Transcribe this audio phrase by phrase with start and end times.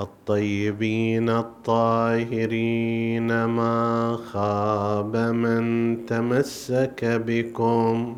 [0.00, 8.16] الطيبين الطاهرين ما خاب من تمسك بكم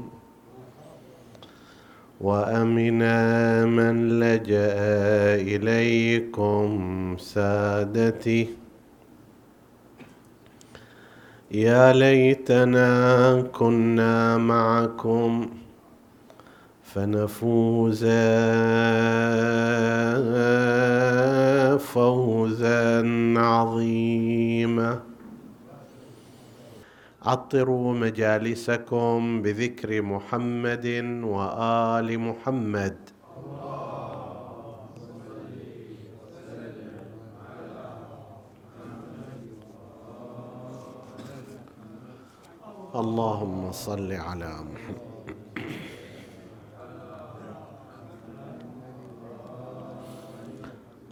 [2.20, 3.02] وأمن
[3.68, 4.74] من لجأ
[5.52, 6.68] إليكم
[7.18, 8.48] سادتي.
[11.50, 15.50] يا ليتنا كنا معكم
[16.82, 18.04] فنفوز.
[21.76, 23.02] فوزا
[23.36, 25.00] عظيما.
[27.22, 30.86] عطروا مجالسكم بذكر محمد
[31.24, 32.96] وآل محمد.
[42.94, 45.11] اللهم صل على محمد.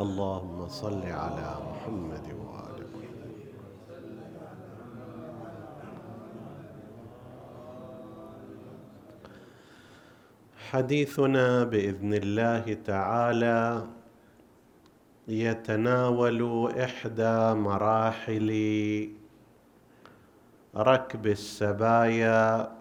[0.00, 3.34] اللهم صل على محمد وآل محمد.
[10.70, 13.86] حديثنا بإذن الله تعالى
[15.28, 16.40] يتناول
[16.80, 18.50] إحدى مراحل
[20.76, 22.72] ركب السبايا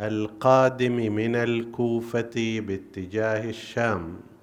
[0.00, 4.33] القادم من الكوفة باتجاه الشام.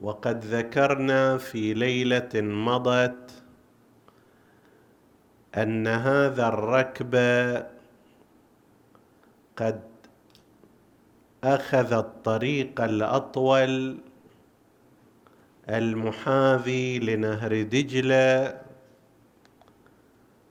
[0.00, 3.42] وقد ذكرنا في ليلة مضت
[5.56, 7.14] أن هذا الركب
[9.56, 9.80] قد
[11.44, 13.98] أخذ الطريق الأطول
[15.68, 18.60] المحاذي لنهر دجلة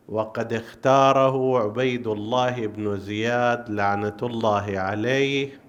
[0.07, 5.66] وقد اختاره عبيد الله بن زياد لعنة الله عليه.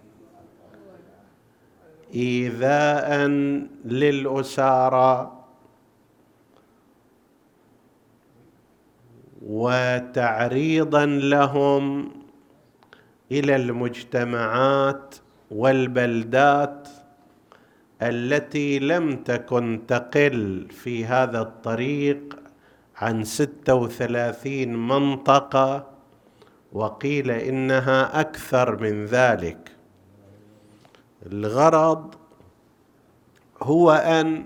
[2.14, 3.26] ايذاء
[3.84, 5.32] للأسارى
[9.42, 12.12] وتعريضا لهم
[13.32, 15.14] إلى المجتمعات
[15.50, 16.88] والبلدات
[18.02, 22.36] التي لم تكن تقل في هذا الطريق
[22.96, 25.86] عن ستة وثلاثين منطقة
[26.72, 29.77] وقيل إنها أكثر من ذلك.
[31.26, 32.14] الغرض
[33.62, 34.44] هو أن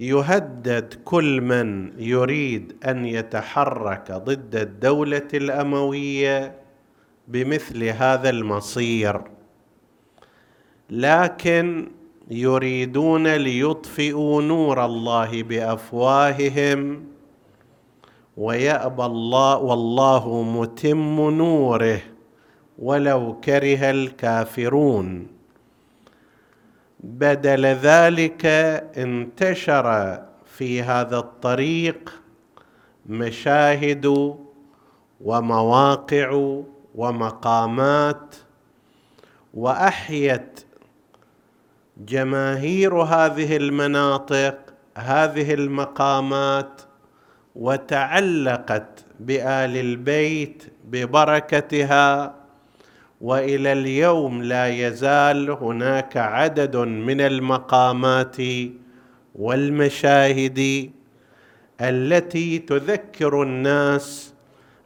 [0.00, 6.54] يهدد كل من يريد أن يتحرك ضد الدولة الأموية
[7.28, 9.20] بمثل هذا المصير.
[10.90, 11.90] لكن
[12.30, 17.04] يريدون ليطفئوا نور الله بأفواههم
[18.36, 22.00] ويأبى الله والله متم نوره
[22.78, 25.33] ولو كره الكافرون.
[27.04, 28.46] بدل ذلك
[28.96, 32.12] انتشر في هذا الطريق
[33.06, 34.36] مشاهد
[35.20, 36.60] ومواقع
[36.94, 38.34] ومقامات
[39.54, 40.66] وأحيت
[41.98, 44.58] جماهير هذه المناطق
[44.96, 46.82] هذه المقامات
[47.56, 52.34] وتعلقت بآل البيت ببركتها
[53.20, 58.36] وإلى اليوم لا يزال هناك عدد من المقامات
[59.34, 60.90] والمشاهد
[61.80, 64.34] التي تذكر الناس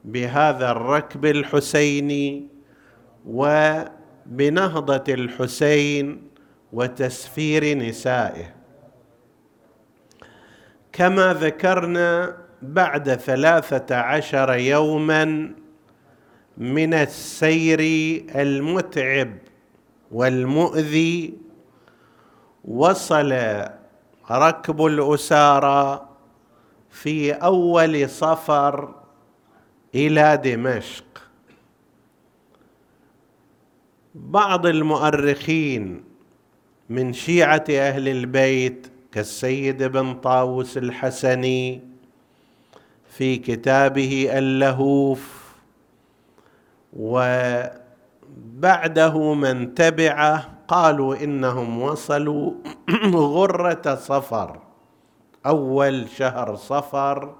[0.04, 2.46] بهذا الركب الحسيني
[3.26, 6.22] وبنهضة الحسين
[6.72, 8.54] وتسفير نسائه.
[10.92, 15.52] كما ذكرنا بعد ثلاثة عشر يوما
[16.58, 17.80] من السير
[18.34, 19.38] المتعب
[20.12, 21.34] والمؤذي
[22.64, 23.38] وصل
[24.30, 26.08] ركب الأسارى
[26.90, 28.94] في أول صفر
[29.94, 31.04] إلى دمشق.
[34.14, 36.04] بعض المؤرخين
[36.90, 41.82] من شيعة أهل البيت كالسيد بن طاووس الحسني
[43.10, 45.37] في كتابه اللهوف
[46.92, 47.74] وبعده
[49.34, 52.52] من تبعه قالوا إنهم وصلوا
[53.34, 54.60] غرة صفر.
[55.46, 57.34] أول شهر صفر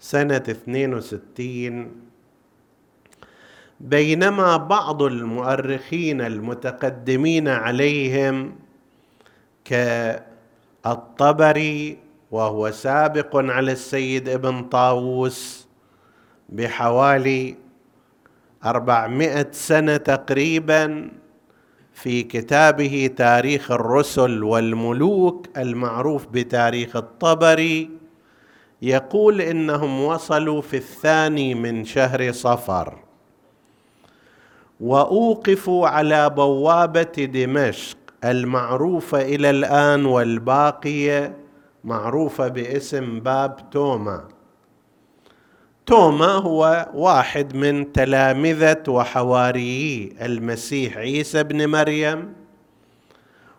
[0.00, 2.08] سنة 62
[3.80, 8.54] بينما بعض المؤرخين المتقدمين عليهم
[10.84, 11.98] كالطبري
[12.30, 15.68] وهو سابق على السيد ابن طاووس
[16.48, 17.56] بحوالي
[18.64, 21.10] أربعمائة سنة تقريبا
[21.92, 27.90] في كتابه تاريخ الرسل والملوك المعروف بتاريخ الطبري
[28.82, 32.98] يقول إنهم وصلوا في الثاني من شهر صفر
[34.80, 41.36] وأوقفوا على بوابة دمشق المعروفة إلى الآن والباقية
[41.84, 44.24] معروفة باسم باب توما.
[45.88, 52.32] توما هو واحد من تلامذة وحواريي المسيح عيسى بن مريم.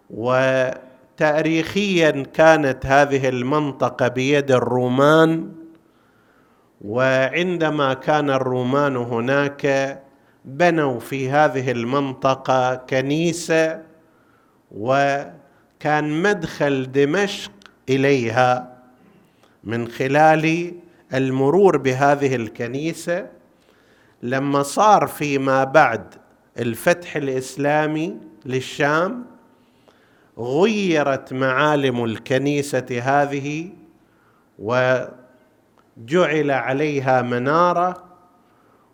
[0.10, 5.52] وتاريخيا كانت هذه المنطقة بيد الرومان.
[6.82, 10.00] وعندما كان الرومان هناك
[10.46, 13.82] بنوا في هذه المنطقة كنيسة
[14.72, 17.52] وكان مدخل دمشق
[17.90, 18.78] إليها
[19.64, 20.74] من خلال
[21.14, 23.28] المرور بهذه الكنيسة
[24.24, 26.16] لما صار فيما بعد
[26.60, 29.26] الفتح الإسلامي للشام
[30.38, 33.70] غيرت معالم الكنيسة هذه
[34.60, 38.04] وجعل عليها منارة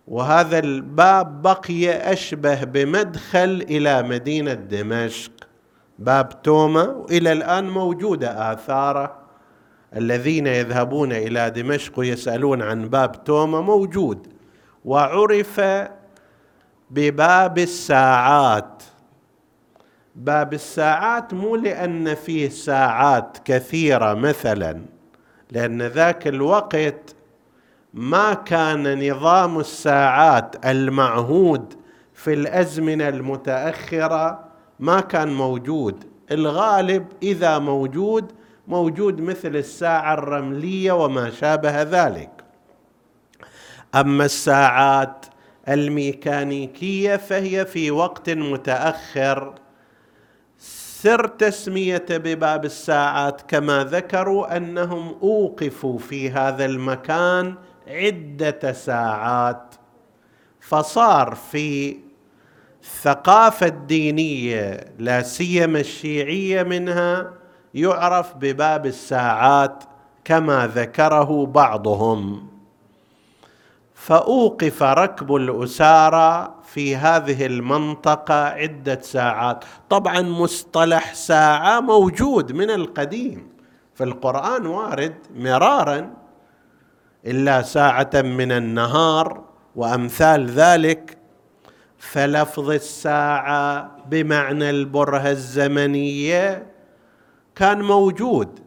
[0.08, 5.32] وهذا الباب بقي أشبه بمدخل إلى مدينة دمشق.
[6.00, 9.25] باب توما وإلى الآن موجودة آثاره.
[9.95, 14.27] الذين يذهبون إلى دمشق يسألون عن باب توما موجود
[14.86, 15.62] وعرف
[16.92, 18.83] بباب الساعات.
[20.15, 24.81] باب الساعات مو لأن فيه ساعات كثيرة مثلا
[25.51, 27.15] لأن ذاك الوقت
[27.94, 31.74] ما كان نظام الساعات المعهود
[32.13, 34.45] في الأزمنة المتأخرة
[34.80, 36.03] ما كان موجود.
[36.31, 38.31] الغالب إذا موجود
[38.68, 42.30] موجود مثل الساعة الرملية وما شابه ذلك.
[43.96, 45.26] أما الساعات
[45.70, 49.54] الميكانيكية فهي في وقت متأخر.
[50.58, 57.56] سر تسمية بباب الساعات كما ذكروا أنهم أوقفوا في هذا المكان
[57.88, 59.76] عدة ساعات.
[60.60, 61.98] فصار في
[62.84, 67.34] الثقافه الدينيه لا سيما الشيعية منها
[67.75, 69.83] يعرف بباب الساعات
[70.24, 72.48] كما ذكره بعضهم.
[73.94, 79.66] فأوقف ركب الأسارى في هذه المنطقة عدة ساعات.
[79.89, 83.48] طبعا مصطلح ساعة موجود من القديم.
[83.95, 86.13] في القرآن وارد مرارا
[87.25, 89.44] إلا ساعة من النهار
[89.75, 91.18] وأمثال ذلك.
[91.98, 96.75] فلفظ الساعة بمعنى البرهة الزمنية
[97.56, 98.60] كان موجود.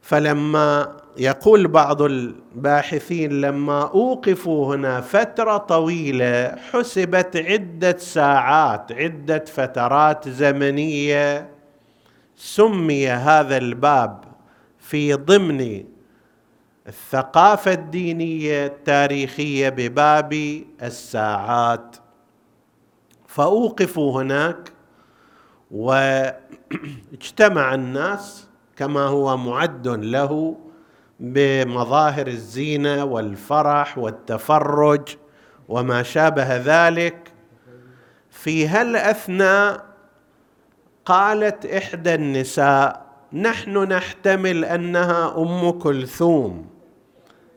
[0.00, 11.48] فلما يقول بعض الباحثين لما أوقفوا هنا فترة طويلة حسبت عدة ساعات عدة فترات زمنية
[12.36, 14.24] سمي هذا الباب
[14.78, 15.84] في ضمن
[16.86, 21.96] الثقافة الدينية التاريخية بباب الساعات.
[23.26, 24.72] فأوقفوا هناك
[27.12, 30.56] واجتمع الناس كما هو معد له
[31.20, 35.08] بمظاهر الزينة والفرح والتفرج
[35.68, 37.32] وما شابه ذلك.
[38.30, 39.84] في هالأثناء
[41.04, 46.66] قالت إحدى النساء نحن نحتمل أنها أم كلثوم.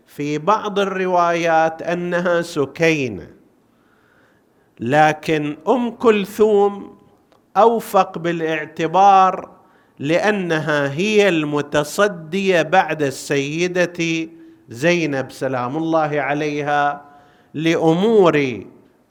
[0.07, 3.27] في بعض الروايات أنها سكينة.
[4.79, 6.96] لكن أم كلثوم
[7.57, 9.49] أوفق بالاعتبار
[9.99, 14.27] لأنها هي المتصدية بعد السيدة
[14.69, 17.05] زينب سلام الله عليها
[17.53, 18.63] لأمور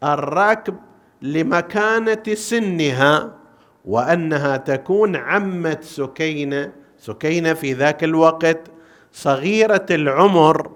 [0.04, 0.76] الركب
[1.22, 3.32] لمكانة سنها
[3.84, 6.72] وأنها تكون عمة سكينة.
[6.98, 8.60] سكينة في ذاك الوقت
[9.12, 10.70] صغيرة العمر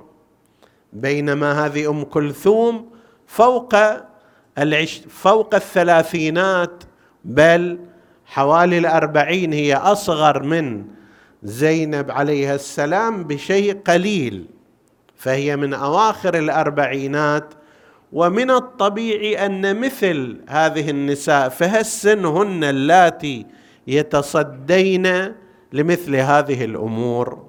[0.93, 2.91] بينما هذه أم كلثوم
[3.27, 3.75] فوق
[4.59, 6.85] العش فوق الثلاثينات
[7.25, 7.79] بل
[8.27, 10.85] حوالي الأربعين هي أصغر من
[11.43, 14.47] زينب عليها السلام بشيء قليل
[15.17, 17.55] فهي من أواخر الأربعينات
[18.13, 23.47] ومن الطبيعي أن مثل هذه النساء فهالسن هن اللاتي
[23.87, 25.35] يتصدين
[25.73, 27.47] لمثل هذه الأمور.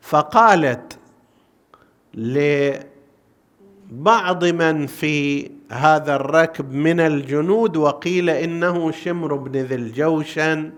[0.00, 0.98] فقالت
[3.92, 10.72] لبعض من في هذا الركب من الجنود وقيل إنه شمر بن ذي الجوشن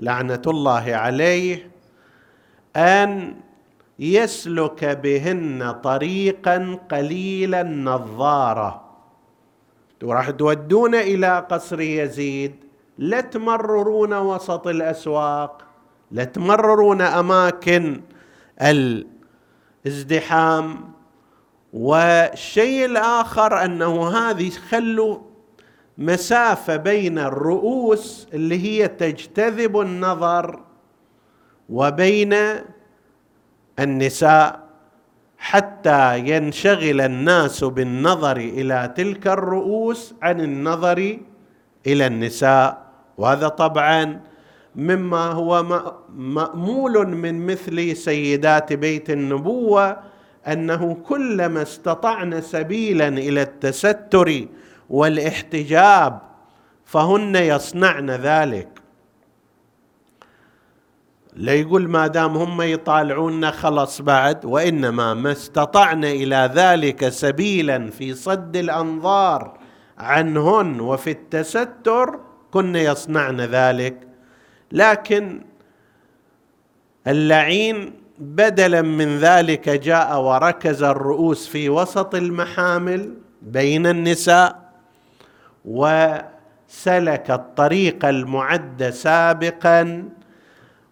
[0.00, 1.70] لعنة الله عليه
[2.76, 3.36] أن
[3.98, 8.84] يسلك بهن طريقا قليل النظارة.
[10.02, 12.54] وراح تودون إلى قصر يزيد
[12.98, 15.62] لا تمررون وسط الأسواق
[16.10, 18.00] لا تمررون أماكن
[19.86, 20.89] الازدحام.
[21.72, 25.18] والشيء الآخر أنه هذه خلوا
[25.98, 30.60] مسافة بين الرؤوس اللي هي تجتذب النظر
[31.68, 32.36] وبين
[33.78, 34.60] النساء
[35.38, 41.18] حتى ينشغل الناس بالنظر إلى تلك الرؤوس عن النظر
[41.86, 42.90] إلى النساء.
[43.18, 44.20] وهذا طبعا
[44.76, 45.62] مما هو
[46.16, 50.09] مأمول من مثل سيدات بيت النبوة
[50.46, 54.46] أنه كلما استطعن سبيلا إلى التستر
[54.90, 56.20] والاحتجاب
[56.84, 58.68] فهن يصنعن ذلك.
[61.36, 68.14] لا يقول ما دام هم يطالعون خلص بعد وإنما ما استطعن إلى ذلك سبيلا في
[68.14, 69.58] صد الأنظار
[69.98, 72.20] عنهن وفي التستر
[72.50, 74.08] كن يصنعن ذلك.
[74.72, 75.44] لكن
[77.06, 84.70] اللعين بدلا من ذلك جاء وركز الرؤوس في وسط المحامل بين النساء
[85.64, 90.08] وسلك الطريق المعد سابقا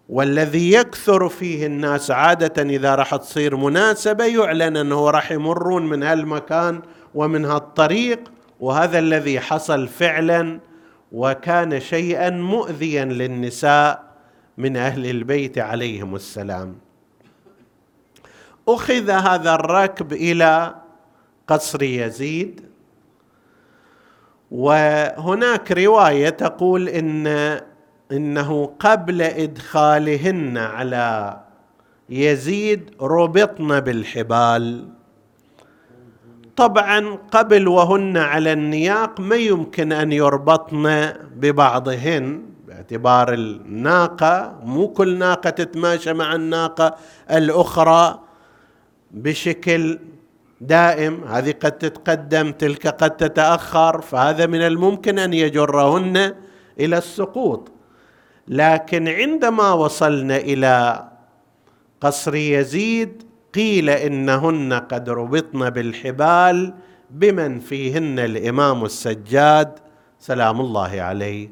[0.09, 6.81] والذي يكثر فيه الناس عادة إذا راح تصير مناسبة يعلن أنه راح يمرون من هالمكان
[7.15, 10.59] ومن هالطريق وهذا الذي حصل فعلا
[11.11, 14.03] وكان شيئا مؤذيا للنساء
[14.57, 16.88] من أهل البيت عليهم السلام.
[18.75, 20.75] أخذ هذا الركب إلى
[21.47, 22.61] قصر يزيد.
[24.51, 27.27] وهناك رواية تقول إن
[28.11, 31.39] إنه قبل إدخالهن على
[32.09, 34.87] يزيد ربطن بالحبال.
[36.55, 45.49] طبعا قبل وهن على النياق ما يمكن أن يربطن ببعضهن باعتبار الناقة مو كل ناقة
[45.49, 46.95] تتماشى مع الناقة
[47.31, 48.19] الأخرى.
[49.11, 49.99] بشكل
[50.61, 51.23] دائم.
[51.23, 56.35] هذه قد تتقدم تلك قد تتأخر فهذا من الممكن أن يجرهن
[56.79, 57.71] إلى السقوط.
[58.47, 61.07] لكن عندما وصلنا إلى
[62.01, 63.23] قصر يزيد
[63.53, 66.73] قيل إنهن قد ربطن بالحبال
[67.11, 69.79] بمن فيهن الإمام السجاد
[70.19, 71.49] سلام الله عليه.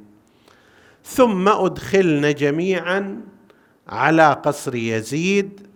[1.03, 3.21] ثم أدخلن جميعا
[3.87, 5.66] على قصر يزيد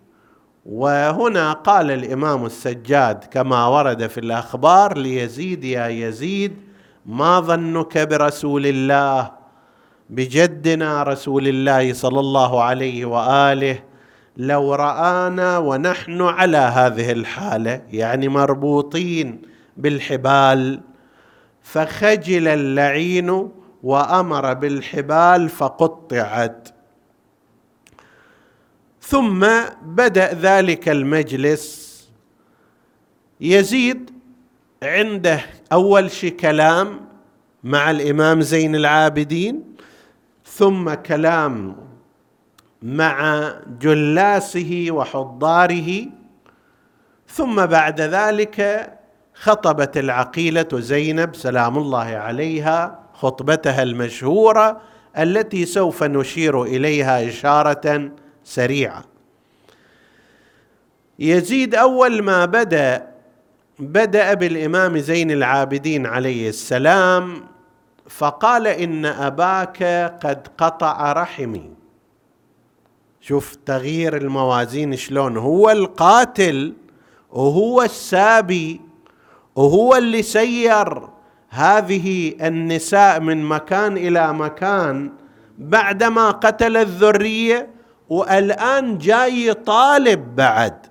[0.65, 6.53] وهنا قال الإمام السجاد كما ورد في الأخبار ليزيد يا يزيد
[7.05, 9.31] ما ظنك برسول الله؟
[10.09, 13.79] بجدنا رسول الله صلى الله عليه وآله
[14.37, 19.41] لو رآنا ونحن على هذه الحالة يعني مربوطين
[19.77, 20.79] بالحبال
[21.61, 23.49] فخجل اللعين
[23.83, 26.69] وأمر بالحبال فقطعت.
[29.11, 29.47] ثم
[29.85, 31.91] بدأ ذلك المجلس
[33.41, 34.11] يزيد
[34.83, 35.41] عنده
[35.71, 36.99] أول شيء كلام
[37.63, 39.63] مع الإمام زين العابدين
[40.45, 41.75] ثم كلام
[42.81, 43.49] مع
[43.81, 46.05] جلاسه وحضاره
[47.27, 48.89] ثم بعد ذلك
[49.33, 54.81] خطبت العقيلة زينب سلام الله عليها خطبتها المشهورة
[55.17, 58.11] التي سوف نشير إليها إشارة
[58.43, 59.03] سريعة.
[61.19, 63.11] يزيد أول ما بدأ
[63.79, 67.43] بدأ بالإمام زين العابدين عليه السلام
[68.09, 69.83] فقال إن أباك
[70.23, 71.71] قد قطع رحمي.
[73.21, 75.37] شوف تغيير الموازين شلون.
[75.37, 76.73] هو القاتل
[77.31, 78.81] وهو السابي
[79.55, 81.09] وهو اللي سير
[81.49, 85.11] هذه النساء من مكان إلى مكان
[85.57, 87.69] بعدما قتل الذرية
[88.11, 90.85] والآن جاي يطالب بعد.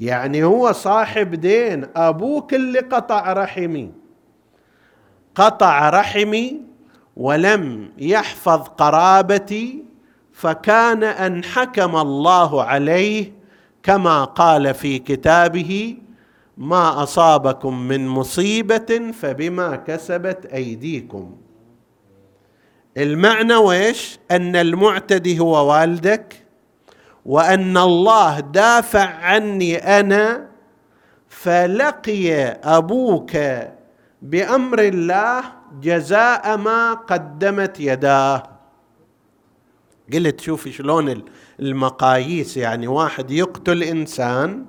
[0.00, 3.92] يعني هو صاحب دين أبوك اللي قطع رحمي.
[5.34, 6.60] قطع رحمي
[7.16, 9.84] ولم يحفظ قرابتي
[10.32, 13.32] فكان أن حكم الله عليه
[13.82, 15.96] كما قال في كتابه
[16.58, 21.36] ما أصابكم من مصيبة فبما كسبت أيديكم.
[22.96, 26.46] المعنى ويش أن المعتدي هو والدك
[27.26, 30.48] وأن الله دافع عني أنا
[31.28, 33.36] فلقي أبوك
[34.22, 35.42] بأمر الله
[35.82, 38.42] جزاء ما قدمت يداه.
[40.12, 41.24] قلت شوف شلون
[41.60, 44.64] المقاييس يعني واحد يقتل إنسان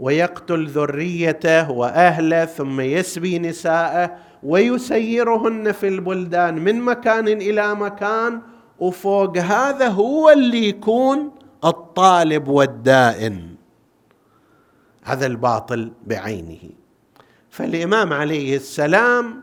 [0.00, 4.16] ويقتل ذريته وأهله ثم يسبي نساءه
[4.46, 8.40] ويسيرهن في البلدان من مكان إلى مكان
[8.78, 11.30] وفوق هذا هو اللي يكون
[11.64, 13.54] الطالب والدائن.
[15.04, 16.70] هذا الباطل بعينه.
[17.50, 19.42] فالإمام عليه السلام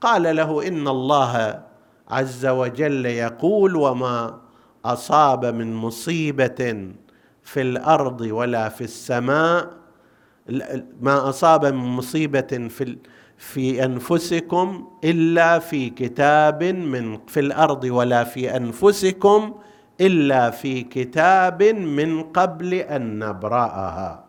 [0.00, 1.62] قال له إن الله
[2.10, 4.40] عز وجل يقول وما
[4.84, 6.90] أصاب من مصيبة
[7.42, 9.70] في الأرض ولا في السماء
[11.00, 12.98] ما أصاب من مصيبة في
[13.38, 19.54] في أنفسكم إلا في كتاب من في الأرض ولا في أنفسكم
[20.00, 24.24] إلا في كتاب من قبل أن نبرأها.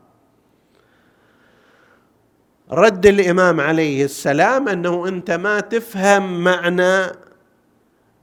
[2.72, 7.12] رد الإمام عليه السلام أنه أنت ما تفهم معنى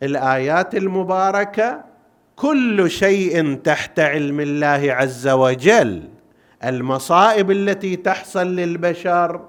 [0.02, 1.84] الآيات المباركة
[2.36, 6.08] كل شيء تحت علم الله عز وجل
[6.64, 9.40] المصائب التي تحصل للبشر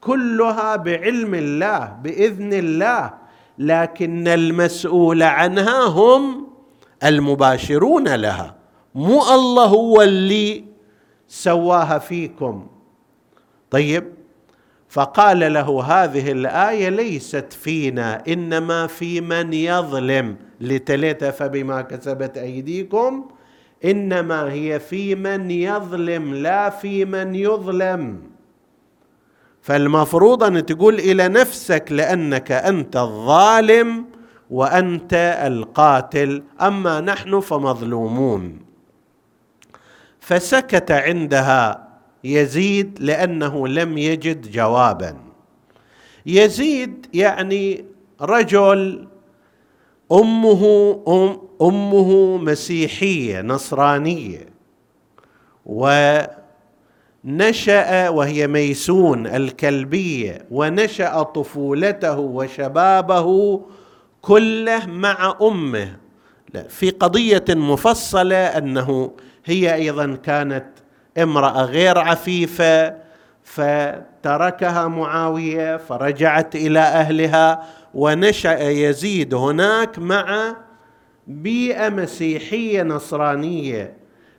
[0.00, 3.14] كلها بعلم الله بإذن الله.
[3.58, 6.46] لكن المسؤول عنها هم
[7.04, 8.54] المباشرون لها.
[8.94, 10.64] مو الله هو اللي
[11.28, 12.66] سواها فيكم.
[13.70, 14.04] طيب
[14.88, 20.36] فقال له هذه الآية ليست فينا إنما في من يظلم.
[20.60, 23.28] لتلت فبما كسبت أيديكم
[23.84, 28.27] إنما هي في من يظلم لا في من يظلم.
[29.68, 34.04] فالمفروض أن تقول إلى نفسك لأنك أنت الظالم
[34.50, 35.14] وأنت
[35.46, 38.58] القاتل أما نحن فمظلومون.
[40.20, 41.88] فسكت عندها
[42.24, 45.16] يزيد لأنه لم يجد جوابا.
[46.26, 47.84] يزيد يعني
[48.20, 49.08] رجل
[50.12, 54.46] أمه أم أمه مسيحية نصرانية
[57.32, 63.60] ونشا وهي ميسون الكلبيه ونشأ طفولته وشبابه
[64.22, 65.96] كله مع أمه.
[66.68, 69.10] في قضية مفصلة أنه
[69.44, 70.66] هي أيضا كانت
[71.18, 72.94] امرأة غير عفيفة
[73.44, 77.62] فتركها معاوية فرجعت إلى أهلها
[77.94, 80.56] ونشأ يزيد هناك مع
[81.26, 83.97] بيئة مسيحية نصرانية.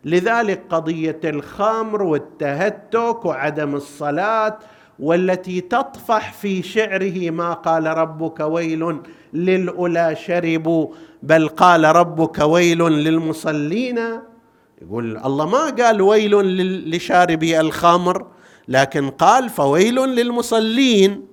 [0.09, 4.59] لذلك قضية الخمر والتهتك وعدم الصلاة
[4.99, 8.97] والتي تطفح في شعره ما قال ربك ويل
[9.33, 10.87] للأولى شربوا
[11.23, 13.99] بل قال ربك ويل للمصلين.
[14.81, 16.35] يقول الله ما قال ويل
[16.95, 18.27] لشاربي الخمر
[18.67, 21.25] لكن قال فويل للمصلين.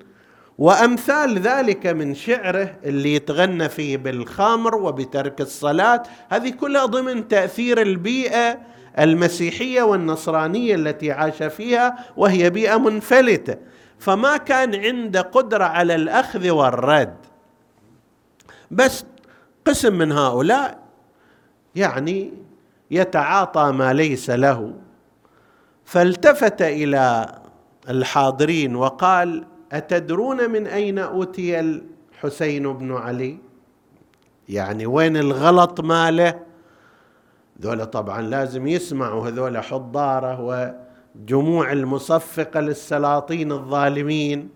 [0.59, 6.03] وأمثال ذلك من شعره اللي يتغنى فيه بالخمر وبترك الصلاة.
[6.29, 8.59] هذه كلها ضمن تأثير البيئة
[8.99, 13.57] المسيحية والنصرانية التي عاش فيها وهي بيئة منفلتة.
[13.99, 17.17] فما كان عنده قدرة على الأخذ والرد.
[18.71, 19.05] بس
[19.67, 20.79] قسم من هؤلاء
[21.75, 22.33] يعني
[22.91, 24.75] يتعاطى ما ليس له.
[25.85, 27.35] فالتفت إلى
[27.89, 33.39] الحاضرين وقال أتدرون من أين أوتي الحسين بن علي؟
[34.49, 36.41] يعني وين الغلط ماله؟
[37.63, 44.49] ذولا طبعا لازم يسمعوا هذول حضارة وجموع المصفقه للسلاطين الظالمين.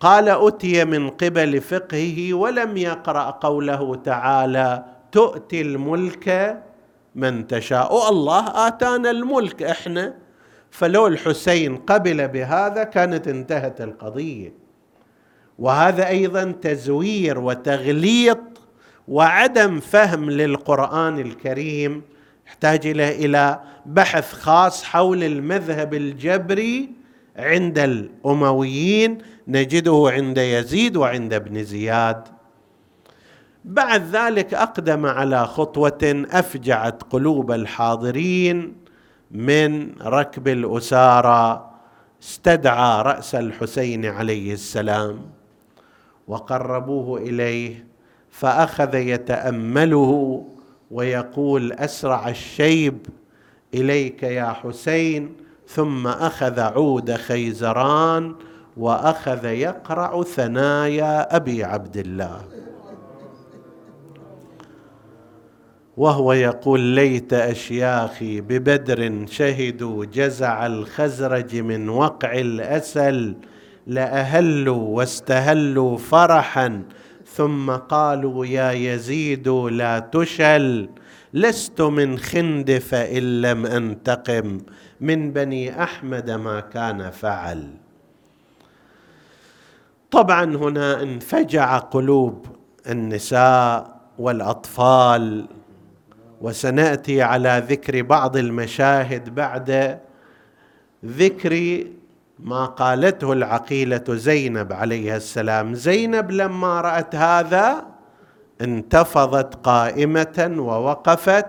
[0.00, 6.58] قال اتي من قبل فقهه ولم يقرأ قوله تعالى تؤتي الملك
[7.14, 8.08] من تشاء.
[8.10, 10.23] الله آتانا الملك إحنا.
[10.74, 14.52] فلو الحسين قبل بهذا كانت انتهت القضية.
[15.58, 18.40] وهذا أيضا تزوير وتغليط
[19.08, 22.02] وعدم فهم للقرآن الكريم
[22.46, 26.90] يحتاج إلى بحث خاص حول المذهب الجبري
[27.36, 32.24] عند الأمويين نجده عند يزيد وعند ابن زياد.
[33.64, 38.83] بعد ذلك أقدم على خطوة أفجعت قلوب الحاضرين
[39.34, 41.70] من ركب الأسارى
[42.22, 45.20] استدعى رأس الحسين عليه السلام
[46.28, 47.86] وقربوه إليه
[48.30, 50.44] فأخذ يتأمله
[50.90, 53.06] ويقول أسرع الشيب
[53.74, 55.34] إليك يا حسين
[55.68, 58.34] ثم أخذ عود خيزران
[58.76, 62.40] وأخذ يقرع ثنايا أبي عبد الله.
[65.96, 73.36] وهو يقول ليت أشياخي ببدر شهدوا جزع الخزرج من وقع الأسل
[73.86, 76.82] لأهلوا واستهلوا فرحا
[77.26, 80.88] ثم قالوا يا يزيد لا تشل
[81.34, 84.58] لست من خندف ان لم أنتقم
[85.00, 87.70] من بني أحمد ما كان فعل.
[90.10, 92.46] طبعا هنا انفجع قلوب
[92.88, 95.46] النساء والأطفال
[96.40, 99.98] وسنأتي على ذكر بعض المشاهد بعد
[101.04, 101.84] ذكر
[102.38, 105.74] ما قالته العقيلة زينب عليها السلام.
[105.74, 107.84] زينب لما رأت هذا
[108.60, 111.46] انتفضت قائمة ووقفت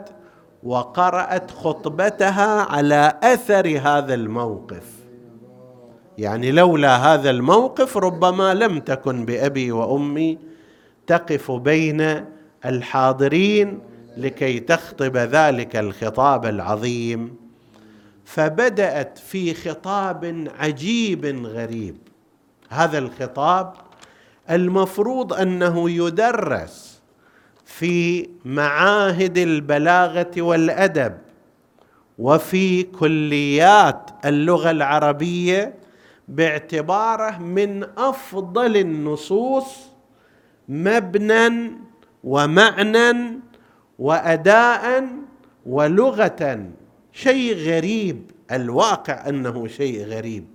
[0.64, 4.84] وقرأت خطبتها على أثر هذا الموقف.
[6.18, 10.38] يعني لولا هذا الموقف ربما لم تكن بأبي وأمي
[11.08, 12.26] تقف بين
[12.66, 13.80] الحاضرين
[14.18, 17.36] لكي تخطب ذلك الخطاب العظيم
[18.26, 21.98] فبدأت في خطاب عجيب غريب.
[22.70, 23.74] هذا الخطاب
[24.50, 27.02] المفروض أنه يدرس
[27.66, 31.18] في معاهد البلاغة والأدب
[32.20, 35.76] وفي كليات اللغة العربية
[36.28, 39.66] باعتباره من أفضل النصوص
[40.70, 41.72] مبنى
[42.24, 43.40] ومعنى
[44.00, 45.08] واداء
[45.66, 46.70] ولغة.
[47.12, 50.46] شيء غريب الواقع أنه شيء غريب.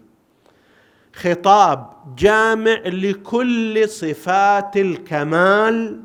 [1.12, 6.00] خطاب جامع لكل صفات الكمال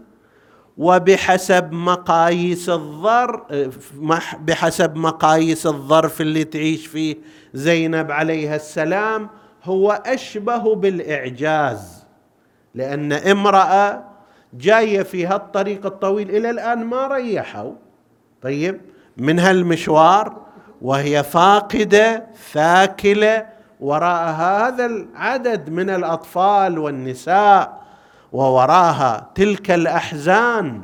[0.78, 3.42] وبحسب مقاييس الظرف
[4.40, 7.16] بحسب مقاييس الظرف اللي تعيش فيه
[7.54, 9.30] زينب عليها السلام
[9.64, 12.06] هو أشبه بالإعجاز.
[12.76, 14.15] لأن امرأة
[14.58, 17.74] جاية في هالطريق الطويل إلى الآن ما ريحوا.
[18.42, 18.82] طيب
[19.18, 20.42] من هالمشوار
[20.82, 23.46] وهي فاقدة ثاكله
[23.80, 27.82] وراء هذا العدد من الأطفال والنساء
[28.32, 30.82] ووراها تلك الأحزان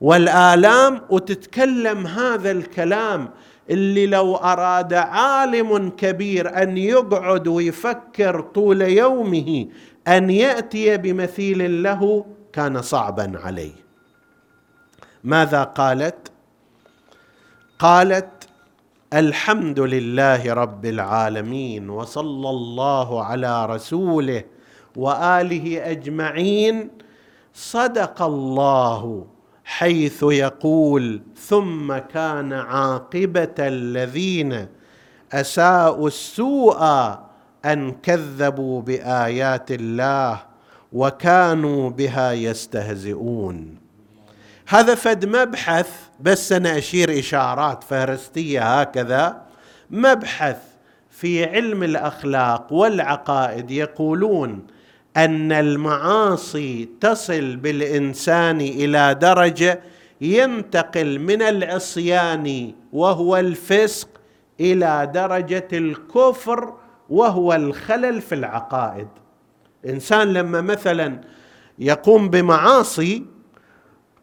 [0.00, 3.28] والآلام وتتكلم هذا الكلام
[3.70, 9.66] اللي لو أراد عالم كبير أن يقعد ويفكر طول يومه
[10.08, 13.74] أن يأتي بمثيل له كان صعبا عليه
[15.24, 16.32] ماذا قالت؟
[17.78, 18.48] قالت
[19.12, 24.44] الحمد لله رب العالمين وصلى الله على رسوله
[24.96, 26.90] وآله أجمعين.
[27.54, 29.26] صدق الله
[29.64, 34.68] حيث يقول ثم كان عاقبة الذين
[35.32, 36.82] أساءوا السوء
[37.64, 40.47] أن كذبوا بآيات الله.
[40.92, 43.76] وكانوا بها يستهزئون.
[44.68, 49.42] هذا فد مبحث بس أنا أشير إشارات فهرستية هكذا.
[49.90, 50.56] مبحث
[51.10, 54.66] في علم الأخلاق والعقائد يقولون
[55.16, 59.80] أن المعاصي تصل بالإنسان إلى درجة
[60.20, 64.08] ينتقل من العصيان وهو الفسق
[64.60, 66.74] إلى درجة الكفر
[67.10, 69.08] وهو الخلل في العقائد.
[69.86, 71.20] إنسان لما مثلا
[71.78, 73.24] يقوم بمعاصي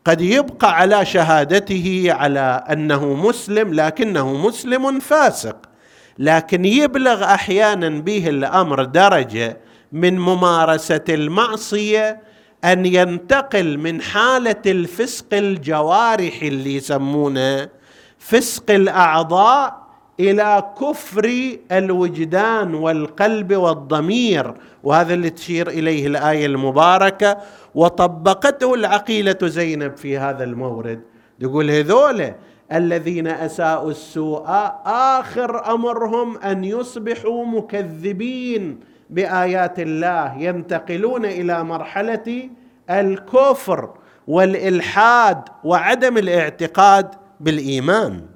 [0.06, 5.58] قد يبقى على شهادته على أنه مسلم لكنه مسلم فاسق.
[6.20, 9.58] لكن يبلغ أحيانا به الأمر درجة
[9.91, 12.22] من ممارسة المعصية
[12.63, 17.70] أن ينتقل من حالة الفسق الجوارح اللي يسمونه
[18.20, 19.85] فسق الأعضاء
[20.19, 21.32] إلى كفر
[21.71, 27.38] الوجدان والقلب والضمير وهذا اللي تشير إليه الآية المباركة.
[27.75, 31.01] وطبقته العقيلة زينب في هذا المورد.
[31.39, 32.32] يقول هذول
[32.73, 34.43] الذين أساءوا السوء
[34.86, 42.49] آخر أمرهم أن يصبحوا مكذبين بآيات الله ينتقلون إلى مرحلة
[42.89, 43.89] الكفر
[44.28, 48.35] والإلحاد وعدم الاعتقاد بالإيمان.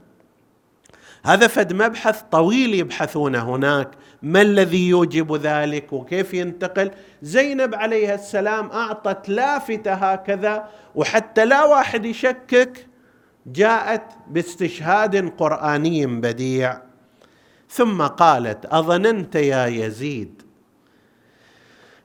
[1.25, 3.91] هذا فد مبحث طويل يبحثون هناك.
[4.23, 12.05] ما الذي يوجب ذلك وكيف ينتقل؟ زينب عليها السلام أعطت لافته هكذا وحتى لا واحد
[12.05, 12.88] يشكك
[13.45, 16.82] جاءت باستشهاد قرآني بديع.
[17.69, 20.41] ثم قالت أظننت يا يزيد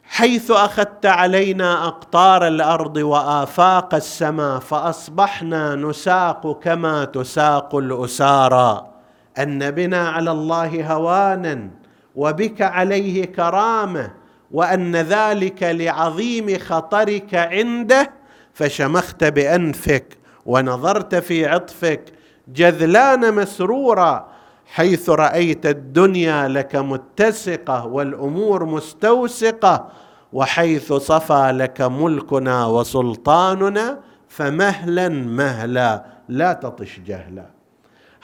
[0.05, 8.94] حيث أخذت علينا أقطار الأرض وآفاق السماء فأصبحنا نساق كما تساق الأسارى.
[9.39, 11.71] أن بنا على الله هوانا
[12.17, 14.11] وبك عليه كرامة
[14.51, 18.11] وأن ذلك لعظيم خطرك عنده
[18.53, 22.03] فشمخت بأنفك ونظرت في عطفك
[22.49, 24.29] جذلان مسرورا
[24.67, 29.89] حيث رأيت الدنيا لك متسقة والأمور مستوسقة
[30.33, 37.54] وحيث صفى لك ملكنا وسلطاننا فمهلا مهلا لا تطش جهلا.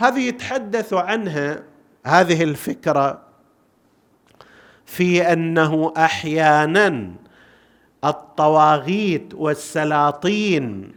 [0.00, 1.62] هذه يتحدث عنها
[2.06, 3.20] هذه الفكرة
[4.86, 7.10] في أنه أحيانا
[8.04, 10.92] الطواغيت والسلاطين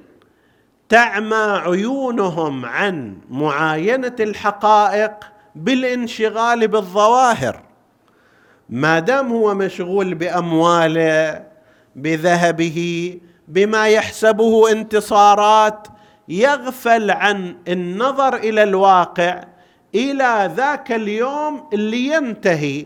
[0.89, 5.11] تعمى عيونهم عن معاينة الحقائق
[5.55, 7.61] بالانشغال بالظواهر.
[8.69, 11.43] ما دام هو مشغول بأمواله
[11.95, 15.87] بذهبه بما يحسبه انتصارات
[16.29, 19.43] يغفل عن النظر إلى الواقع
[19.95, 22.85] إلى ذاك اليوم اللي ينتهي.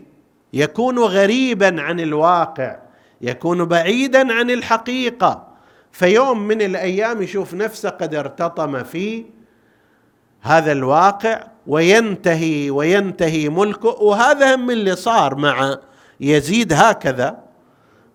[0.54, 2.80] يكون غريبا عن الواقع
[3.22, 5.48] يكون بعيدا عن الحقيقة.
[5.92, 9.26] فيوم من الأيام يشوف نفسه قد ارتطم في
[10.42, 13.90] هذا الواقع وينتهي وينتهي ملكه.
[13.90, 15.78] وهذا هم اللي صار مع
[16.20, 17.38] يزيد هكذا.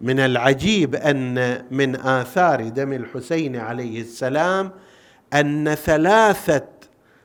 [0.01, 4.71] من العجيب أن من آثار دم الحسين عليه السلام
[5.35, 6.65] أن ثلاثة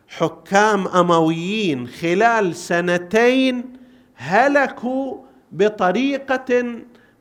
[0.07, 3.73] حكام أمويين خلال سنتين
[4.15, 5.17] هلكوا
[5.51, 6.65] بطريقة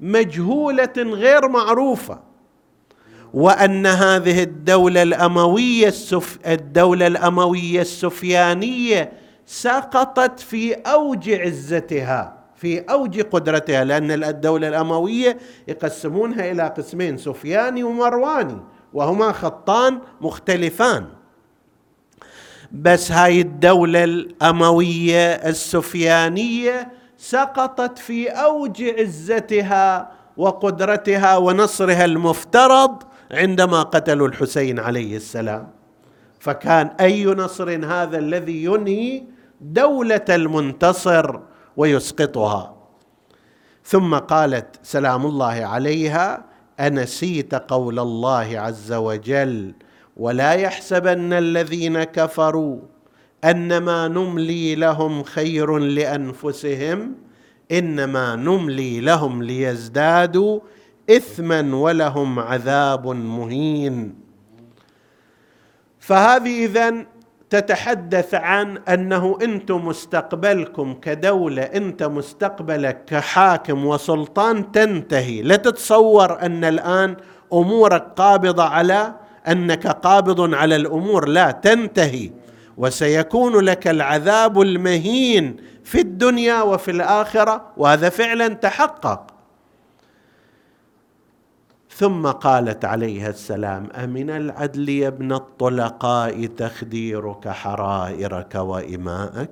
[0.01, 2.21] مجهولة غير معروفة
[3.35, 9.13] وأن هذه الدولة الأموية السف الدولة الأموية السفيانية
[9.47, 18.61] سقطت في أوج عزتها في أوج قدرتها لأن الدولة الأموية يقسمونها إلى قسمين سفياني ومرواني.
[18.97, 21.07] وهما خطان مختلفان.
[22.73, 34.79] بس هاي الدولة الأموية السفيانية سقطت في أوج عزتها وقدرتها ونصرها المفترض عندما قتلوا الحسين
[34.79, 35.69] عليه السلام.
[36.39, 39.23] فكان أي نصر هذا الذي ينهي
[39.61, 41.41] دولة المنتصر
[41.77, 42.77] ويسقطها.
[43.85, 49.75] ثم قالت سلام الله عليها أنسيت قول الله عز وجل
[50.17, 52.79] ولا يحسبن الذين كفروا
[53.45, 57.15] أنما نملي لهم خير لأنفسهم
[57.73, 60.61] إنما نملي لهم ليزدادوا
[61.11, 64.15] اثما ولهم عذاب مهين.
[66.01, 67.07] فهذه إذن
[67.51, 75.43] تتحدث عن أنه أنتم مستقبلكم كدولة أنت مستقبلك كحاكم وسلطان تنتهي.
[75.43, 77.17] لا تتصور أن الآن
[77.53, 79.15] أمورك قابضة على
[79.49, 82.31] أنك قابض على الأمور لا تنتهي.
[82.77, 89.36] وسيكون لك العذاب المهين في الدنيا وفي الآخرة وهذا فعلا تحقق.
[91.99, 99.51] ثم قالت عليها السلام أمن العدل يا ابن الطلقاء تخديرك حرائرك وإماءك؟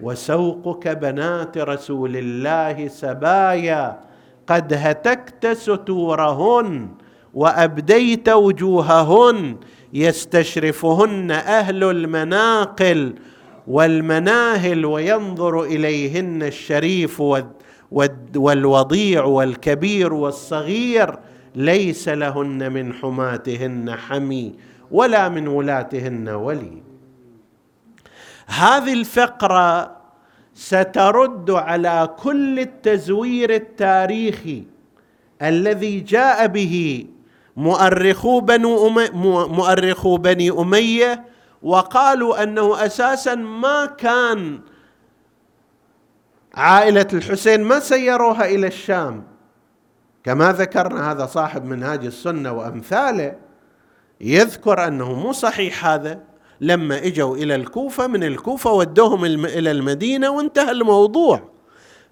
[0.00, 3.98] وسوقك بنات رسول الله سبايا
[4.46, 6.88] قد هتكت ستورهن
[7.34, 9.56] وأبديت وجوههن
[9.92, 13.14] يستشرفهن أهل المناقل
[13.66, 17.22] والمناهل وينظر إليهن الشريف
[18.36, 21.18] والوضيع والكبير والصغير
[21.54, 24.54] ليس لهن من حماتهن حمي
[24.90, 26.82] ولا من ولاتهن ولي.
[28.46, 29.96] هذه الفقرة
[30.54, 34.62] سترد على كل التزوير التاريخي
[35.42, 37.06] الذي جاء به
[37.56, 39.08] مؤرخو بنو أمي
[39.48, 41.24] مؤرخو بني أمية
[41.62, 44.60] وقالوا أنه أساسا ما كان
[46.56, 49.24] عائلة الحسين ما سيروها إلى الشام.
[50.24, 53.34] كما ذكرنا هذا صاحب منهاج السنة وأمثاله
[54.20, 56.20] يذكر أنه مو صحيح هذا
[56.60, 61.54] لما إجوا إلى الكوفة من الكوفة ودوهم إلى المدينة وانتهى الموضوع.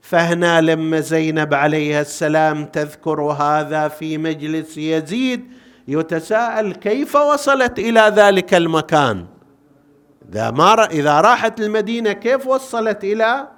[0.01, 5.45] فهنا لما زينب عليها السلام تذكر هذا في مجلس يزيد
[5.89, 9.27] يتساءل كيف وصلت إلى ذلك المكان؟
[10.33, 13.49] إذا ما إذا راحت المدينة كيف وصلت إلى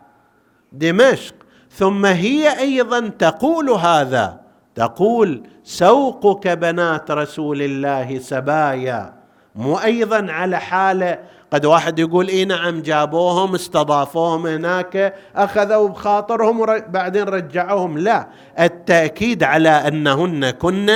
[0.78, 1.34] دمشق.
[1.70, 4.40] ثم هي أيضا تقول هذا
[4.74, 9.14] تقول سوقك بنات رسول الله سبايا.
[9.54, 11.18] مو أيضا على حاله
[11.50, 17.98] قد واحد يقول إي نعم جابوهم استضافوهم هناك أخذوا بخاطرهم بعدين رجعوهم.
[17.98, 18.28] لا
[18.60, 20.90] التأكيد على أنهن كن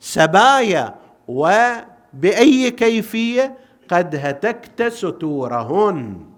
[0.00, 0.94] سبايا
[1.28, 6.29] وبأي كيفية قد هتكت ستورهن.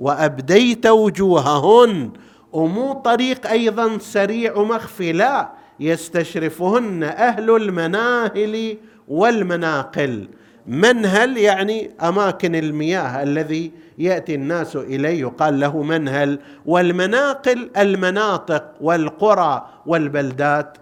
[0.00, 2.10] وأبديت وجوههن.
[2.52, 8.76] ومو طريق أيضا سريع ومخفي لا يستشرفهن أهل المناهل
[9.08, 10.28] والمناقل.
[10.66, 15.20] منهل يعني أماكن المياه الذي يأتي الناس إليه.
[15.20, 20.78] يقال له منهل والمناقل المناطق والقرى والبلدات.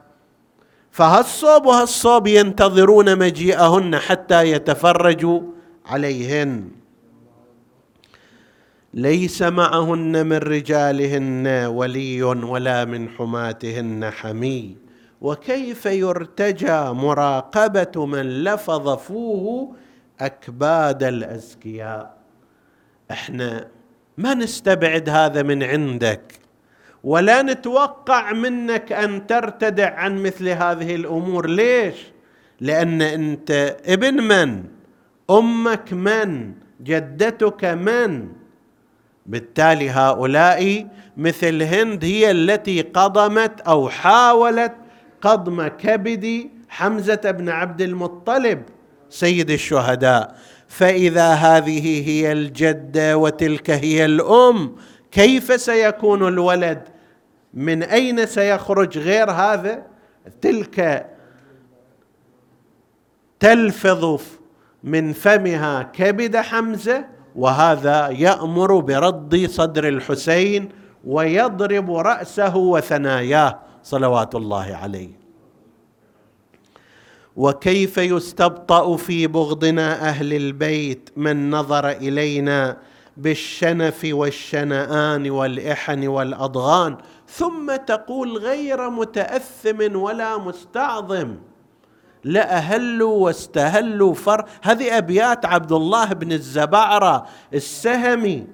[0.91, 5.41] فهالصوب وهالصوب ينتظرون مجيئهن حتى يتفرجوا
[5.87, 6.69] عليهن.
[8.97, 14.77] ليس معهن من رجالهن ولي ولا من حماتهن حمي
[15.21, 19.77] وكيف يرتجى مراقبة من لفظ فوه
[20.21, 22.17] أكباد الأزكياء؟
[23.11, 23.69] إحنا
[24.19, 26.41] ما نستبعد هذا من عندك
[27.05, 31.47] ولا نتوقع منك أن ترتدع عن مثل هذه الأمور.
[31.47, 31.97] ليش؟
[32.61, 34.65] لأن أنت ابن من؟
[35.31, 38.46] أمك من؟ جدتك من؟
[39.27, 40.87] بالتالي هؤلاء
[41.17, 44.73] مثل هند هي التي قضمت أو حاولت
[45.21, 48.63] قضم كبد حمزة بن عبد المطلب
[49.11, 50.37] سيد الشهداء.
[50.69, 54.77] فإذا هذه هي الجدة وتلك هي الأم
[55.11, 56.83] كيف سيكون الولد؟
[57.55, 59.83] من أين سيخرج غير هذا؟
[60.41, 61.07] تلك
[63.41, 64.21] تلفظ
[64.85, 70.69] من فمها كبد حمزة وهذا يأمر برد صدر الحسين
[71.05, 75.11] ويضرب رأسه وثناياه صلوات الله عليه.
[77.37, 82.77] وكيف يستبطأ في بغضنا أهل البيت من نظر إلينا
[83.17, 86.97] بالشنف والشنآن والإحن والأضغان
[87.29, 91.37] ثم تقول غير متأثم ولا مستعظم؟
[92.27, 94.45] لأهلوا واستهلوا فر.
[94.63, 98.47] هذه أبيات عبد الله بن الزبعرة السهمي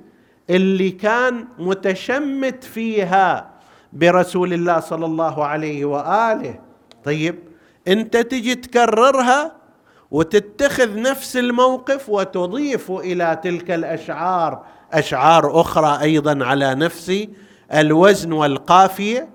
[0.50, 3.50] اللي كان متشمت فيها
[3.92, 6.58] برسول الله صلى الله عليه وآله.
[7.04, 7.38] طيب
[7.88, 9.52] أنت تجي تكررها
[10.10, 17.26] وتتخذ نفس الموقف وتضيف إلى تلك الأشعار أشعار أخرى أيضا على نفس
[17.74, 19.28] الوزن والقافية.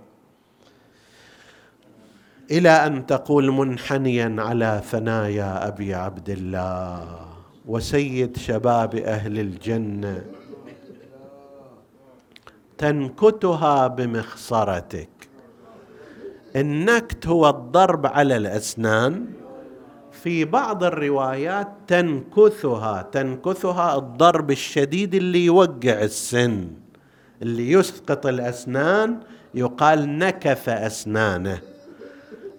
[2.52, 7.20] إلى أن تقول منحنيا على ثنايا أبي عبد الله
[7.66, 10.26] وسيد شباب أهل الجنة.
[12.78, 15.10] تنكتها بمخصرتك.
[16.56, 19.26] النكت هو الضرب على الأسنان.
[20.12, 23.02] في بعض الروايات تنكثها.
[23.02, 26.68] تنكثها الضرب الشديد اللي يوقع السن
[27.42, 29.20] اللي يسقط الأسنان
[29.54, 31.60] يقال نكث أسنانه.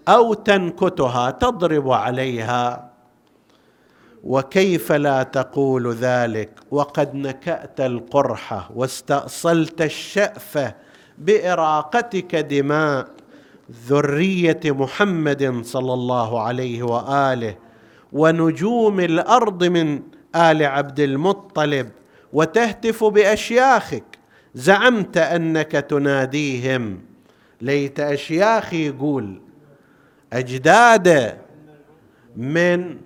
[0.08, 2.90] أو تنكتها تضرب عليها.
[4.24, 10.74] وكيف لا تقول ذلك؟ وقد نكأت القرحة واستأصلت الشأفة
[11.18, 13.08] بإراقتك دماء
[13.88, 17.56] ذرية محمد صلى الله عليه وآله
[18.12, 20.02] ونجوم الأرض من
[20.36, 21.90] آل عبد المطلب
[22.32, 24.04] وتهتف بأشياخك.
[24.54, 27.00] زعمت أنك تناديهم.
[27.60, 29.40] ليت أشياخي يقول
[30.32, 31.38] أجداد
[32.36, 32.96] من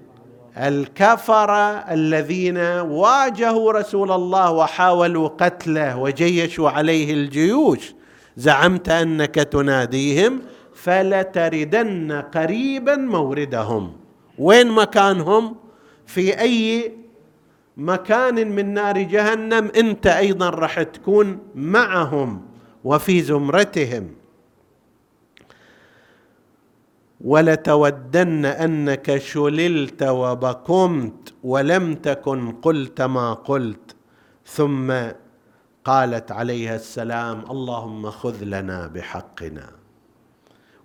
[0.57, 7.95] الكفره الذين واجهوا رسول الله وحاولوا قتله وجيشوا عليه الجيوش.
[8.37, 10.41] زعمت أنك تناديهم
[10.75, 13.93] فلتردن قريبا موردهم.
[14.39, 15.57] وين مكانهم؟
[16.07, 16.93] في أي
[17.77, 22.43] مكان من نار جهنم أنت أيضا راح تكون معهم
[22.85, 24.22] وفي زمرتهم.
[27.25, 33.97] ولتودن أنك شللت وبكمت ولم تكن قلت ما قلت.
[34.47, 34.93] ثم
[35.85, 39.71] قالت عليها السلام اللهم خذ لنا بحقنا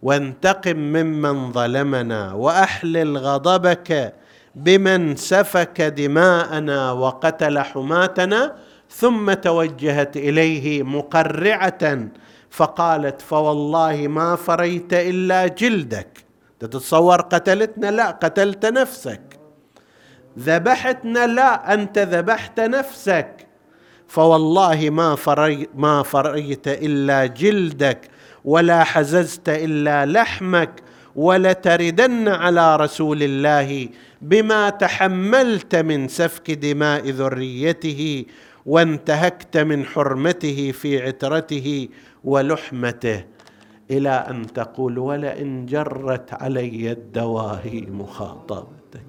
[0.01, 4.13] وانتقم ممن ظلمنا وأحلل غضبك
[4.55, 8.55] بمن سفك دماءنا وقتل حماتنا.
[8.89, 12.07] ثم توجهت إليه مقرعة
[12.49, 16.26] فقالت فوالله ما فريت إلا جلدك.
[16.59, 19.21] تتصور قتلتنا؟ لا قتلت نفسك.
[20.39, 23.47] ذبحتنا؟ لا أنت ذبحت نفسك.
[24.07, 28.09] فوالله ما فري ما فريت إلا جلدك
[28.45, 30.71] ولا حززت إلا لحمك
[31.15, 33.89] ولتردن على رسول الله
[34.21, 38.25] بما تحملت من سفك دماء ذريته
[38.65, 41.89] وانتهكت من حرمته في عترته
[42.23, 43.23] ولحمته.
[43.91, 49.01] إلى أن تقول ولئن جرت علي الدواهي مخاطبتك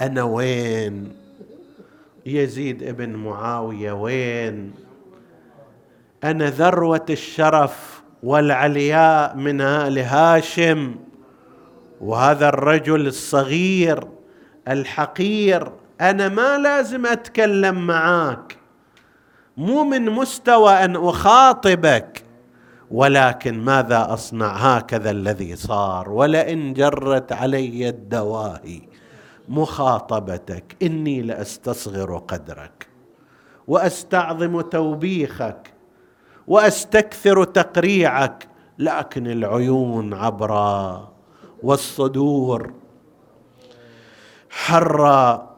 [0.00, 1.12] أنا وين؟
[2.26, 4.72] يزيد ابن معاوية وين؟
[6.24, 10.94] أنا ذروة الشرف والعلياء من آل هاشم
[12.00, 14.08] وهذا الرجل الصغير
[14.68, 15.72] الحقير.
[16.00, 18.56] أنا ما لازم أتكلم معاك
[19.56, 22.27] مو من مستوى أن أخاطبك.
[22.90, 28.80] ولكن ماذا أصنع هكذا الذي صار؟ ولئن جرت علي الدواهي
[29.48, 32.88] مخاطبتك إني لأستصغر قدرك
[33.68, 35.72] وأستعظم توبيخك
[36.46, 41.08] وأستكثر تقريعك لكن العيون عبرا
[41.62, 42.72] والصدور
[44.50, 45.57] حرا.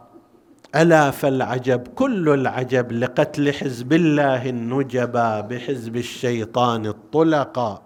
[0.77, 7.83] ألا فالعجب كل العجب لقتل حزب الله النجبا بحزب الشيطان الطلقا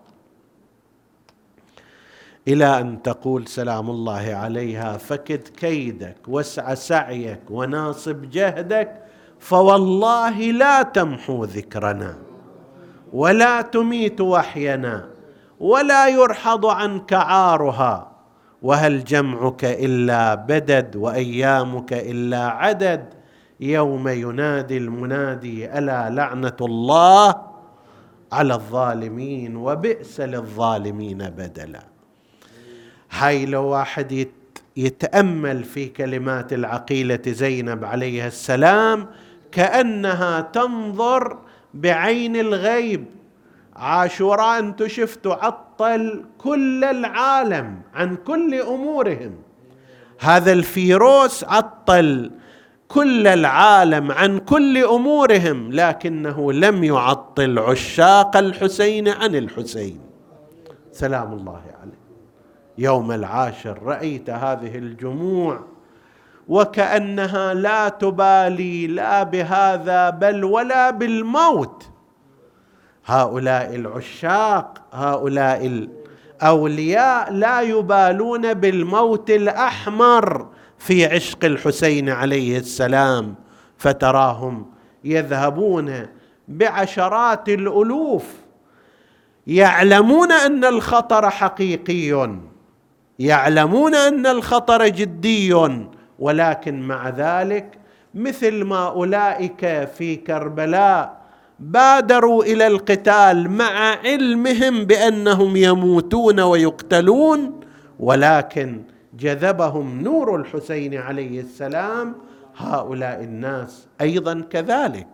[2.49, 9.03] إلى أن تقول سلام الله عليها فكد كيدك واسع سعيك وناصب جهدك
[9.39, 12.18] فوالله لا تمحو ذكرنا
[13.12, 15.09] ولا تميت وحينا
[15.61, 18.14] ولا يرحض عنك عارها.
[18.65, 23.05] وهل جمعك إلا بدد وأيامك إلا عدد؟
[23.61, 27.35] يوم ينادي المنادي ألا لعنة الله
[28.33, 31.83] على الظالمين وبئس للظالمين بدلا.
[33.11, 34.29] هاي لو واحد
[34.77, 39.07] يتأمل في كلمات العقيلة زينب عليها السلام
[39.53, 41.39] كأنها تنظر
[41.75, 43.05] بعين الغيب.
[43.77, 49.35] عاشوراء أنتم شفتوا عطل كل العالم عن كل أمورهم.
[50.20, 52.31] هذا الفيروس عطل
[52.89, 60.01] كل العالم عن كل أمورهم لكنه لم يعطل عشاق الحسين عن الحسين.
[60.93, 62.05] سلام الله عليه.
[62.79, 65.61] يوم العاشر رأيت هذه الجموع
[66.49, 71.91] وكأنها لا تبالي لا بهذا بل ولا بالموت.
[73.07, 75.88] هؤلاء العشاق هؤلاء
[76.42, 80.48] الأولياء لا يبالون بالموت الأحمر
[80.78, 83.34] في عشق الحسين عليه السلام
[83.78, 84.66] فتراهم
[85.05, 86.07] يذهبون
[86.48, 88.24] بعشرات الألوف
[89.46, 92.36] يعلمون أن الخطر حقيقي
[93.18, 95.55] يعلمون أن الخطر جدي
[96.18, 97.78] ولكن مع ذلك
[98.14, 101.24] مثل ما أولئك في كربلاء
[101.59, 107.61] بادروا إلى القتال مع علمهم بأنهم يموتون ويقتلون
[108.00, 108.82] ولكن
[109.14, 112.14] جذبهم نور الحسين عليه السلام
[112.57, 115.07] هؤلاء الناس أيضا كذلك.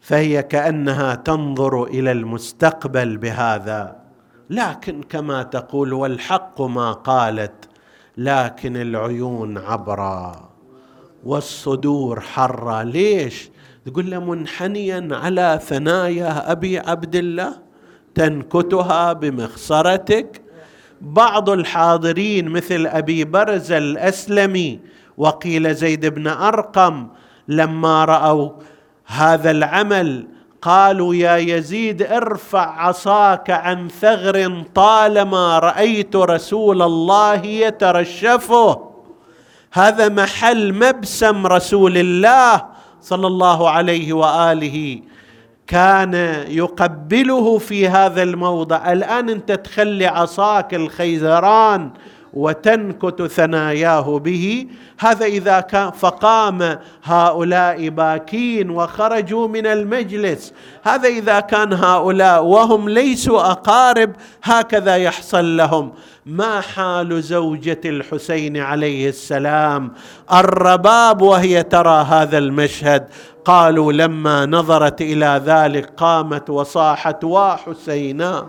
[0.00, 3.96] فهي كأنها تنظر إلى المستقبل بهذا.
[4.50, 7.68] لكن كما تقول والحق ما قالت
[8.16, 10.49] لكن العيون عبرا.
[11.24, 13.50] والصدور حرة ليش؟
[13.86, 17.52] تقول له منحنيا على ثنايا أبي عبد الله
[18.14, 20.40] تنكتها بمخصرتك
[21.00, 24.80] بعض الحاضرين مثل أبي برز الأسلمي
[25.16, 27.08] وقيل زيد بن أرقم
[27.48, 28.50] لما رأوا
[29.06, 30.26] هذا العمل
[30.62, 38.89] قالوا يا يزيد ارفع عصاك عن ثغر طالما رأيت رسول الله يترشفه.
[39.72, 42.64] هذا محل مبسم رسول الله
[43.00, 45.00] صلى الله عليه وآله.
[45.66, 46.14] كان
[46.48, 48.92] يقبله في هذا الموضع.
[48.92, 51.90] الآن انت تخلي عصاك الخيزران
[52.34, 54.66] وتنكت ثناياه به.
[55.00, 60.52] هذا إذا كان فقام هؤلاء باكين وخرجوا من المجلس.
[60.82, 64.12] هذا إذا كان هؤلاء وهم ليسوا أقارب
[64.42, 65.92] هكذا يحصل لهم.
[66.26, 69.92] ما حال زوجة الحسين عليه السلام؟
[70.32, 73.06] الرباب وهي ترى هذا المشهد.
[73.44, 78.46] قالوا لما نظرت إلى ذلك قامت وصاحت وحسينا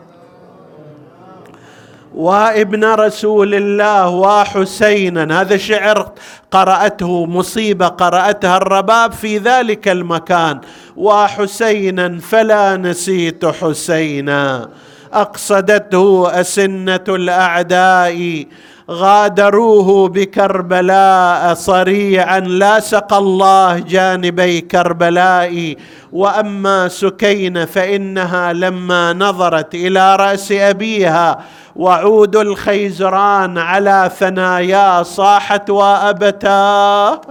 [2.16, 6.12] وابن رسول الله وحسينا هذا شعر
[6.52, 10.62] قرأته مصيبة قرأتها الرباب في ذلك المكان.
[10.98, 14.70] وحسينا فلا نسيت حسينا.
[15.14, 18.46] أقصدته أسنة الأعداء.
[18.92, 25.76] غادروه بكربلاء صريعا لاصق الله جانبي كربلاء.
[26.12, 31.40] وأما سكين فإنها لما نظرت إلى رأس أبيها
[31.76, 37.22] وعود الخيزران على ثنايا صاحت وابتاه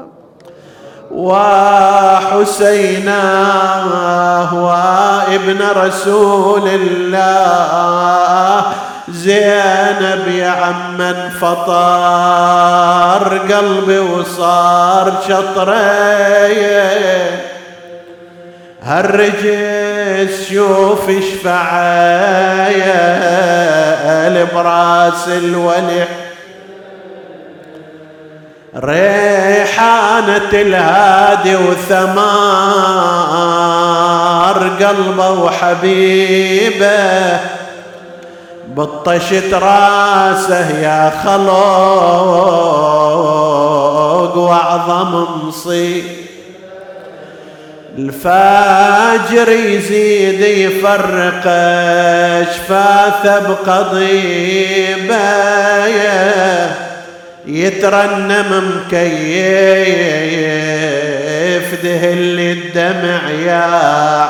[1.10, 2.72] وحسينا
[4.52, 8.62] وابن رسول الله.
[9.08, 16.90] زينب يا عم فطار قلبي وصار شطرين.
[18.82, 23.00] هالرجس شوف شفعايا
[24.54, 26.04] براس الولي
[28.76, 32.20] ريحانة الهادي وثمار
[34.80, 36.90] قلبه وحبيبه
[38.76, 41.50] بطشت راسه يا خلوق
[44.36, 46.04] وأعظم مصيب.
[47.98, 51.46] الفاجر يزيد يفرق
[52.48, 55.20] اشفاثه بقضيبه.
[57.50, 59.10] يترنم مكيف
[61.84, 63.64] دهل الدمع يا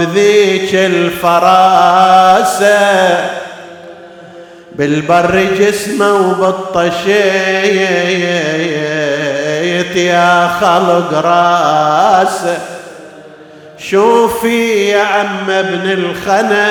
[0.02, 2.68] ذيك الفراسة.
[4.76, 7.08] بالبر جسمه وبالطشيت
[9.96, 12.58] يا خلق راسه.
[13.80, 16.68] شوفي يا عم ابن الخنا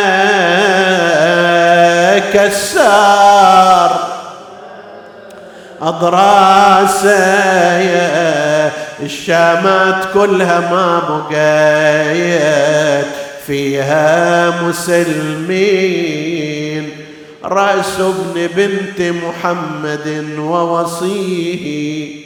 [2.32, 4.06] كسار.
[5.82, 7.10] أضراسه
[9.02, 13.06] الشامات كلها ما بقيت.
[13.46, 16.26] فيها مسلمين.
[17.44, 22.25] رأس ابن بنت محمد ووصيه.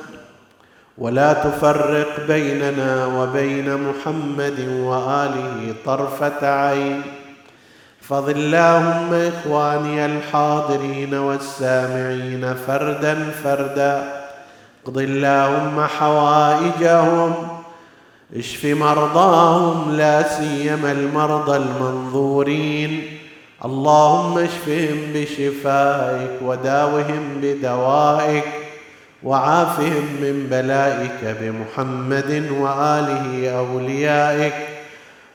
[1.01, 7.01] ولا تفرق بيننا وبين محمد وآله طرفة عين.
[8.01, 14.23] احفظ اللهم إخواني الحاضرين والسامعين فردا فردا.
[14.85, 17.33] اقض اللهم حوائجهم.
[18.35, 23.17] اشف مرضاهم لا سيما المرضى المنظورين.
[23.65, 28.60] اللهم اشفهم بشفائك وداوهم بدوائك.
[29.23, 34.53] وعافهم من بلائك بمحمد وآله أوليائك.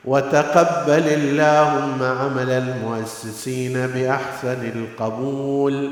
[0.05, 5.91] وتقبل اللهم عمل المؤسسين بأحسن القبول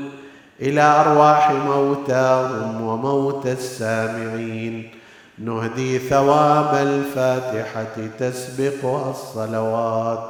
[0.60, 4.90] إلى أرواح موتاهم وموتى السامعين.
[5.38, 10.24] نهدي ثواب الفاتحة تسبقها الصلوات.